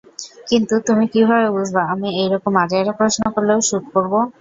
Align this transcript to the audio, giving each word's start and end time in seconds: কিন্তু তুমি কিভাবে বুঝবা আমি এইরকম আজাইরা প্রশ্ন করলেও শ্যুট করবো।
কিন্তু 0.49 0.75
তুমি 0.87 1.05
কিভাবে 1.13 1.47
বুঝবা 1.55 1.81
আমি 1.93 2.07
এইরকম 2.21 2.53
আজাইরা 2.63 2.93
প্রশ্ন 2.99 3.21
করলেও 3.35 3.59
শ্যুট 3.61 3.85
করবো। 3.93 4.19